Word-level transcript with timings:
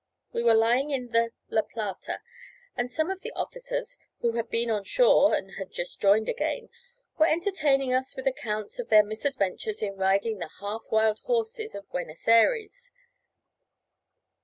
We 0.33 0.41
were 0.41 0.55
lying 0.55 0.89
in 0.89 1.09
the 1.11 1.31
La 1.51 1.61
Plata, 1.61 2.21
and 2.75 2.89
some 2.89 3.11
of 3.11 3.21
the 3.21 3.31
officers, 3.33 3.99
who 4.21 4.31
had 4.31 4.49
been 4.49 4.71
on 4.71 4.83
shore 4.83 5.35
and 5.35 5.57
had 5.59 5.71
just 5.71 6.01
joined 6.01 6.27
again, 6.27 6.69
were 7.19 7.27
entertaining 7.27 7.93
us 7.93 8.15
with 8.15 8.25
accounts 8.25 8.79
of 8.79 8.89
their 8.89 9.03
misadventures 9.03 9.83
in 9.83 9.97
riding 9.97 10.39
the 10.39 10.49
half 10.59 10.85
wild 10.89 11.19
horses 11.25 11.75
of 11.75 11.87
Buenos 11.91 12.27
Ayres. 12.27 12.89